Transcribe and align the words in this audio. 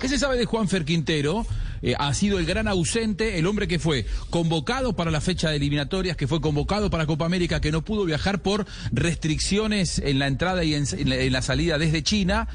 ¿Qué 0.00 0.08
se 0.08 0.18
sabe 0.18 0.36
de 0.36 0.44
Juanfer 0.44 0.84
Quintero? 0.84 1.44
Eh, 1.82 1.94
ha 1.98 2.12
sido 2.14 2.38
el 2.38 2.46
gran 2.46 2.68
ausente, 2.68 3.38
el 3.38 3.46
hombre 3.46 3.68
que 3.68 3.78
fue 3.78 4.06
convocado 4.30 4.94
para 4.96 5.10
la 5.10 5.20
fecha 5.20 5.50
de 5.50 5.56
eliminatorias, 5.56 6.16
que 6.16 6.26
fue 6.26 6.40
convocado 6.40 6.90
para 6.90 7.06
Copa 7.06 7.24
América, 7.26 7.60
que 7.60 7.72
no 7.72 7.84
pudo 7.84 8.04
viajar 8.04 8.42
por 8.42 8.66
restricciones 8.92 9.98
en 9.98 10.18
la 10.18 10.26
entrada 10.26 10.64
y 10.64 10.74
en, 10.74 10.84
en 10.96 11.08
la, 11.08 11.16
en 11.16 11.32
la 11.32 11.42
salida 11.42 11.78
desde 11.78 12.02
China, 12.02 12.48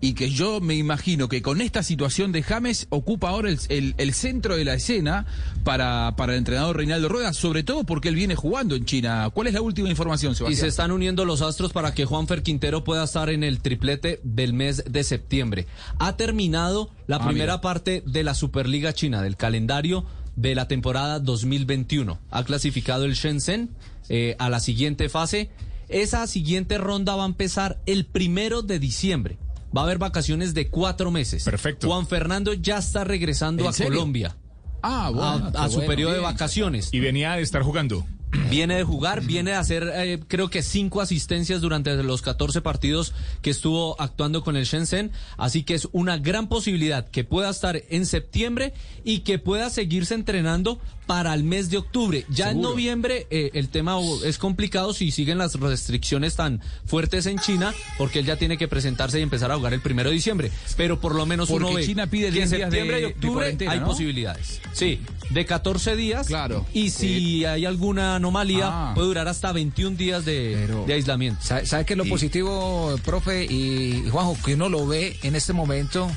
y 0.00 0.14
que 0.14 0.30
yo 0.30 0.60
me 0.60 0.74
imagino 0.74 1.28
que 1.28 1.42
con 1.42 1.60
esta 1.60 1.82
situación 1.82 2.30
de 2.32 2.42
James 2.42 2.86
ocupa 2.90 3.30
ahora 3.30 3.50
el, 3.50 3.58
el- 3.68 3.94
el 3.98 4.12
centro 4.14 4.56
de 4.56 4.64
la 4.64 4.74
escena 4.74 5.26
para, 5.64 6.14
para 6.16 6.32
el 6.32 6.38
entrenador 6.38 6.76
Reinaldo 6.76 7.08
Rueda, 7.08 7.32
sobre 7.32 7.62
todo 7.62 7.84
porque 7.84 8.08
él 8.08 8.14
viene 8.14 8.34
jugando 8.36 8.74
en 8.76 8.84
China. 8.84 9.28
¿Cuál 9.32 9.48
es 9.48 9.54
la 9.54 9.60
última 9.62 9.88
información, 9.90 10.32
Y 10.32 10.36
Sebastián? 10.36 10.60
se 10.60 10.68
están 10.68 10.92
uniendo 10.92 11.24
los 11.24 11.42
astros 11.42 11.72
para 11.72 11.94
que 11.94 12.04
Juanfer 12.04 12.42
Quintero 12.42 12.84
pueda 12.84 13.04
estar 13.04 13.28
en 13.30 13.42
el 13.42 13.60
triplete 13.60 14.20
del 14.22 14.52
mes 14.52 14.84
de 14.88 15.02
septiembre. 15.04 15.66
Ha 15.98 16.16
terminado 16.16 16.90
la 17.08 17.16
Ah, 17.16 17.26
primera 17.26 17.54
mira. 17.54 17.60
parte 17.60 18.04
de 18.06 18.22
la 18.22 18.34
Superliga 18.34 18.92
China, 18.92 19.20
del 19.22 19.36
calendario 19.36 20.04
de 20.36 20.54
la 20.54 20.68
temporada 20.68 21.18
2021. 21.18 22.20
Ha 22.30 22.44
clasificado 22.44 23.04
el 23.04 23.14
Shenzhen 23.14 23.70
eh, 24.08 24.36
a 24.38 24.48
la 24.48 24.60
siguiente 24.60 25.08
fase. 25.08 25.50
Esa 25.88 26.26
siguiente 26.28 26.78
ronda 26.78 27.16
va 27.16 27.24
a 27.24 27.26
empezar 27.26 27.80
el 27.86 28.04
primero 28.06 28.62
de 28.62 28.78
diciembre. 28.78 29.38
Va 29.76 29.80
a 29.80 29.84
haber 29.84 29.98
vacaciones 29.98 30.54
de 30.54 30.68
cuatro 30.68 31.10
meses. 31.10 31.44
Perfecto. 31.44 31.88
Juan 31.88 32.06
Fernando 32.06 32.52
ya 32.52 32.78
está 32.78 33.04
regresando 33.04 33.64
¿En 33.64 33.70
a 33.70 33.72
serio? 33.72 33.94
Colombia. 33.94 34.36
Ah, 34.82 35.06
A, 35.06 35.10
bueno. 35.10 35.50
a 35.58 35.68
su 35.68 35.76
bueno, 35.76 35.88
periodo 35.90 36.12
de 36.12 36.20
vacaciones. 36.20 36.90
Y 36.92 37.00
venía 37.00 37.32
de 37.32 37.42
estar 37.42 37.62
jugando. 37.62 38.06
Viene 38.50 38.76
de 38.76 38.84
jugar, 38.84 39.22
viene 39.22 39.50
de 39.52 39.56
hacer 39.56 39.90
eh, 39.94 40.20
creo 40.26 40.50
que 40.50 40.62
cinco 40.62 41.00
asistencias 41.00 41.60
durante 41.60 41.94
los 42.02 42.22
14 42.22 42.60
partidos 42.60 43.12
que 43.42 43.50
estuvo 43.50 44.00
actuando 44.00 44.42
con 44.42 44.56
el 44.56 44.64
Shenzhen, 44.64 45.10
así 45.36 45.62
que 45.62 45.74
es 45.74 45.88
una 45.92 46.18
gran 46.18 46.48
posibilidad 46.48 47.08
que 47.08 47.24
pueda 47.24 47.50
estar 47.50 47.80
en 47.88 48.06
septiembre 48.06 48.72
y 49.04 49.20
que 49.20 49.38
pueda 49.38 49.70
seguirse 49.70 50.14
entrenando 50.14 50.80
para 51.08 51.32
el 51.32 51.42
mes 51.42 51.70
de 51.70 51.78
octubre. 51.78 52.26
Ya 52.28 52.50
en 52.50 52.60
noviembre 52.60 53.26
eh, 53.30 53.50
el 53.54 53.70
tema 53.70 53.96
es 54.24 54.36
complicado 54.36 54.92
si 54.92 55.10
siguen 55.10 55.38
las 55.38 55.54
restricciones 55.54 56.36
tan 56.36 56.60
fuertes 56.84 57.24
en 57.24 57.38
China, 57.38 57.72
porque 57.96 58.18
él 58.18 58.26
ya 58.26 58.36
tiene 58.36 58.58
que 58.58 58.68
presentarse 58.68 59.18
y 59.18 59.22
empezar 59.22 59.50
a 59.50 59.56
jugar 59.56 59.72
el 59.72 59.80
primero 59.80 60.10
de 60.10 60.14
diciembre, 60.16 60.50
pero 60.76 61.00
por 61.00 61.14
lo 61.14 61.24
menos 61.24 61.48
Porque 61.48 61.64
uno 61.64 61.74
ve 61.74 61.86
China 61.86 62.06
pide 62.08 62.30
que 62.30 62.42
en 62.42 62.48
10 62.48 62.50
días 62.50 62.60
septiembre 62.60 62.96
de- 62.96 63.02
y 63.02 63.04
octubre 63.06 63.56
hay 63.68 63.80
¿no? 63.80 63.86
posibilidades. 63.86 64.60
Sí, 64.74 65.00
de 65.30 65.46
14 65.46 65.96
días. 65.96 66.26
Claro. 66.26 66.66
Y 66.74 66.90
si 66.90 67.46
hay 67.46 67.64
alguna 67.64 68.16
anomalía, 68.16 68.37
Ah. 68.72 68.92
puede 68.94 69.08
durar 69.08 69.28
hasta 69.28 69.52
21 69.52 69.96
días 69.96 70.24
de, 70.24 70.56
Pero- 70.66 70.84
de 70.86 70.94
aislamiento. 70.94 71.40
¿Sabe, 71.42 71.66
sabe 71.66 71.84
qué 71.84 71.94
es 71.94 71.98
lo 71.98 72.04
positivo, 72.06 72.96
profe 73.04 73.44
y, 73.44 74.04
y 74.06 74.10
Juanjo? 74.10 74.36
Que 74.44 74.54
uno 74.54 74.68
lo 74.68 74.86
ve 74.86 75.16
en 75.22 75.36
este 75.36 75.52
momento 75.52 76.10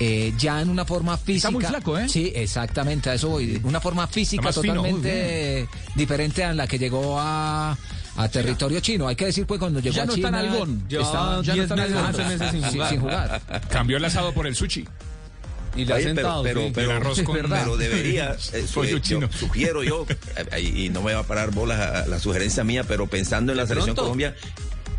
eh, 0.00 0.32
ya 0.38 0.60
en 0.60 0.70
una 0.70 0.84
forma 0.84 1.16
física. 1.16 1.50
muy 1.50 1.64
flaco, 1.64 1.96
¿eh? 1.98 2.08
Sí, 2.08 2.32
exactamente, 2.34 3.10
a 3.10 3.14
eso 3.14 3.28
voy. 3.28 3.60
Una 3.62 3.80
forma 3.80 4.06
física 4.08 4.48
Está 4.48 4.60
fino, 4.60 4.74
totalmente 4.74 5.68
diferente 5.94 6.42
a 6.44 6.52
la 6.52 6.66
que 6.66 6.78
llegó 6.78 7.16
a, 7.20 7.76
a 8.16 8.28
territorio 8.28 8.80
chino. 8.80 9.06
Hay 9.06 9.14
que 9.14 9.26
decir, 9.26 9.46
pues, 9.46 9.60
cuando 9.60 9.78
llegó 9.80 9.94
Ya 9.94 10.02
a 10.02 10.06
no 10.06 10.14
está 10.14 10.28
China... 10.28 10.40
en 10.40 10.48
algón. 10.50 10.88
Llevaba 10.88 11.40
estaba- 11.40 11.42
10 11.42 11.56
no 11.56 11.62
está 11.62 11.74
en 11.74 11.80
algón. 11.80 12.04
11 12.06 12.24
meses 12.24 12.50
sin 12.50 12.62
Sí, 12.64 12.70
jugar. 12.72 12.90
sin 12.90 13.00
jugar. 13.00 13.42
Cambió 13.70 13.96
el 13.98 14.04
asado 14.04 14.32
por 14.32 14.46
el 14.48 14.56
sushi. 14.56 14.84
Y 15.76 15.84
le 15.84 15.92
ha 15.92 15.96
Oye, 15.96 16.04
pero, 16.04 16.14
sentado. 16.14 16.42
pero, 16.42 16.60
sí. 16.62 16.72
pero, 16.74 16.92
arroz 16.92 17.22
con- 17.24 17.38
pero 17.48 17.76
debería, 17.76 18.36
eh, 18.52 18.66
su- 18.66 18.74
Pollo 18.74 18.98
yo 18.98 19.20
sugiero 19.30 19.82
yo, 19.82 20.06
eh, 20.52 20.60
y 20.60 20.84
y 20.86 20.88
no 20.90 21.02
me 21.02 21.14
va 21.14 21.20
a 21.20 21.24
parar 21.24 21.50
bolas 21.50 21.80
a 21.80 22.06
la 22.06 22.18
sugerencia 22.18 22.64
mía, 22.64 22.84
pero 22.86 23.06
pensando 23.06 23.52
en 23.52 23.58
la 23.58 23.66
selección 23.66 23.94
pronto. 23.94 24.02
Colombia, 24.02 24.34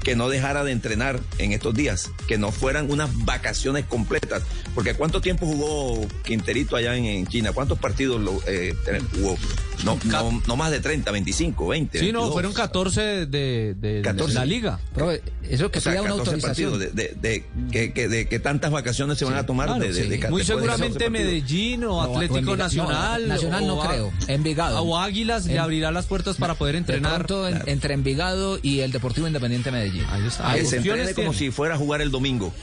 que 0.03 0.15
no 0.15 0.29
dejara 0.29 0.63
de 0.63 0.71
entrenar 0.71 1.19
en 1.39 1.51
estos 1.51 1.73
días, 1.73 2.11
que 2.27 2.37
no 2.37 2.51
fueran 2.51 2.91
unas 2.91 3.09
vacaciones 3.25 3.85
completas, 3.85 4.43
porque 4.75 4.93
¿cuánto 4.93 5.19
tiempo 5.19 5.47
jugó 5.47 6.07
Quinterito 6.23 6.75
allá 6.75 6.95
en, 6.95 7.05
en 7.05 7.25
China? 7.25 7.53
¿Cuántos 7.53 7.79
partidos 7.79 8.21
lo, 8.21 8.39
eh, 8.45 8.75
jugó? 9.15 9.35
No, 9.83 9.99
no, 10.05 10.41
no 10.47 10.55
más 10.55 10.71
de 10.71 10.79
30, 10.79 11.11
25, 11.11 11.67
20. 11.67 11.99
Sí, 11.99 12.05
no, 12.11 12.19
22. 12.19 12.33
fueron 12.33 12.53
14 12.53 13.01
de, 13.25 13.75
de 13.75 14.01
14. 14.01 14.33
la 14.33 14.45
liga. 14.45 14.79
Profe, 14.93 15.21
eso 15.43 15.69
que 15.69 15.79
O 15.79 15.81
sea, 15.81 15.91
pida 15.93 16.01
una 16.01 16.11
14 16.11 16.31
autorización. 16.35 16.79
de, 16.79 16.89
de, 16.91 17.15
de- 17.21 17.45
que, 17.71 17.91
que- 17.93 18.07
de 18.07 18.27
que 18.27 18.39
tantas 18.39 18.71
vacaciones 18.71 19.17
se 19.17 19.25
van 19.25 19.35
a 19.35 19.45
tomar 19.45 19.67
claro, 19.67 19.81
de, 19.81 19.87
de- 19.89 19.93
sí. 19.93 19.99
de 20.09 20.29
Muy 20.29 20.41
después 20.41 20.47
de 20.61 20.67
14 20.67 20.83
seguramente. 20.93 21.09
Medellín 21.09 21.83
o 21.83 21.87
No, 21.87 22.01
Atlético 22.15 22.51
o 22.51 22.55
Nacional. 22.57 23.21
no, 23.23 23.27
Nacional 23.27 23.67
no 23.67 23.75
o 23.77 23.87
creo, 23.87 24.13
Envigado. 24.27 24.81
O 24.81 24.97
Águilas 24.97 25.45
le 25.45 25.53
En- 25.53 25.59
abrirá 25.59 25.91
las 25.91 26.05
puertas 26.05 26.37
para 26.37 26.55
poder 26.55 26.73
De 26.73 26.79
entrenar. 26.79 27.25
pronto, 27.25 27.47
en- 27.47 27.61
entre 27.67 27.93
Envigado 27.93 28.59
y 28.61 28.79
el 28.79 28.91
Deportivo 28.91 29.27
Independiente 29.27 29.71
de 29.71 29.77
Medellín. 29.77 30.05
Ahí 30.09 30.25
está. 30.25 30.49
Hay 30.51 30.65
se 30.65 30.77
entrene 30.77 31.13
como 31.13 31.31
tiene. 31.31 31.37
si 31.37 31.51
fuera 31.51 31.75
a 31.75 31.77
jugar 31.77 32.01
el 32.01 32.11
domingo 32.11 32.53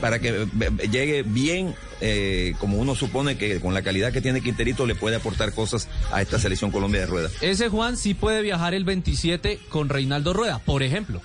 para 0.00 0.18
que 0.18 0.28
eh, 0.28 0.46
eh, 0.60 0.88
llegue 0.90 1.22
bien 1.22 1.74
eh, 2.00 2.54
como 2.60 2.78
uno 2.78 2.94
supone 2.94 3.38
que 3.38 3.60
con 3.60 3.72
la 3.74 3.82
calidad 3.82 4.12
que 4.12 4.20
tiene 4.20 4.40
Quinterito 4.42 4.86
le 4.86 4.94
puede 4.94 5.16
aportar 5.16 5.52
cosas 5.52 5.88
a 6.12 6.20
esta 6.22 6.38
selección 6.38 6.70
Colombia 6.70 7.00
de 7.00 7.06
rueda. 7.06 7.30
Ese 7.40 7.68
Juan 7.68 7.96
sí 7.96 8.14
puede 8.14 8.42
viajar 8.42 8.74
el 8.74 8.84
27 8.84 9.58
con 9.68 9.88
Reinaldo 9.88 10.32
Rueda, 10.32 10.58
por 10.58 10.82
ejemplo. 10.82 11.20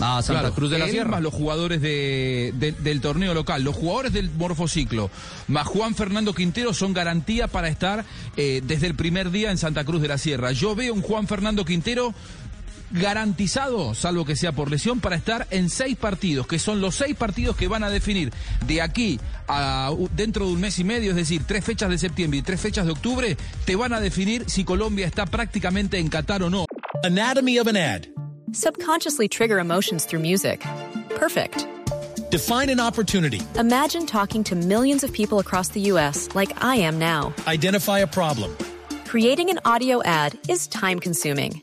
A 0.00 0.22
Santa 0.22 0.42
Claro, 0.42 0.54
Cruz 0.54 0.70
de 0.70 0.78
la 0.78 0.86
Sierra. 0.88 1.10
Más 1.10 1.22
los 1.22 1.34
jugadores 1.34 1.80
de, 1.82 2.52
de- 2.54 2.70
del 2.70 3.00
torneo 3.00 3.34
local, 3.34 3.64
los 3.64 3.74
jugadores 3.74 4.12
del 4.12 4.30
Morfociclo, 4.30 5.10
más 5.48 5.66
Juan 5.66 5.96
Fernando 5.96 6.34
Quintero 6.34 6.72
son 6.72 6.92
garantía 6.92 7.48
para 7.48 7.66
estar 7.68 8.04
eh, 8.36 8.60
desde 8.64 8.86
el 8.86 8.94
primer 8.94 9.32
día 9.32 9.50
en 9.50 9.58
Santa 9.58 9.84
Cruz 9.84 10.00
de 10.00 10.06
la 10.06 10.16
Sierra. 10.18 10.52
Yo 10.52 10.76
veo 10.76 10.94
un 10.94 11.02
Juan 11.02 11.26
Fernando 11.26 11.64
Quintero 11.64 12.14
garantizado, 12.90 13.94
salvo 13.94 14.24
que 14.24 14.36
sea 14.36 14.52
por 14.52 14.70
lesión, 14.70 15.00
para 15.00 15.16
estar 15.16 15.46
en 15.50 15.70
seis 15.70 15.96
partidos, 15.96 16.46
que 16.46 16.58
son 16.58 16.80
los 16.80 16.94
seis 16.94 17.16
partidos 17.16 17.56
que 17.56 17.68
van 17.68 17.84
a 17.84 17.90
definir 17.90 18.32
de 18.66 18.82
aquí 18.82 19.20
a 19.46 19.92
dentro 20.14 20.46
de 20.46 20.52
un 20.52 20.60
mes 20.60 20.78
y 20.78 20.84
medio, 20.84 21.10
es 21.10 21.16
decir, 21.16 21.42
tres 21.46 21.64
fechas 21.64 21.90
de 21.90 21.98
septiembre 21.98 22.38
y 22.38 22.42
tres 22.42 22.60
fechas 22.60 22.86
de 22.86 22.92
octubre, 22.92 23.36
te 23.64 23.76
van 23.76 23.92
a 23.92 24.00
definir 24.00 24.44
si 24.48 24.64
Colombia 24.64 25.06
está 25.06 25.26
prácticamente 25.26 25.98
en 25.98 26.08
Qatar 26.08 26.42
o 26.42 26.50
no. 26.50 26.66
Anatomy 27.04 27.58
of 27.58 27.66
an 27.66 27.76
ad. 27.76 28.06
Subconsciously 28.52 29.28
trigger 29.28 29.58
emotions 29.58 30.06
through 30.06 30.22
music. 30.22 30.64
Perfect. 31.16 31.66
Define 32.30 32.70
an 32.70 32.80
opportunity. 32.80 33.40
Imagine 33.58 34.06
talking 34.06 34.44
to 34.44 34.54
millions 34.54 35.02
of 35.04 35.12
people 35.12 35.38
across 35.38 35.68
the 35.68 35.80
U.S. 35.92 36.28
like 36.34 36.52
I 36.62 36.76
am 36.76 36.98
now. 36.98 37.32
Identify 37.46 38.00
a 38.00 38.06
problem. 38.06 38.54
Creating 39.06 39.48
an 39.48 39.60
audio 39.64 40.02
ad 40.02 40.38
is 40.48 40.66
time 40.66 41.00
consuming. 41.00 41.62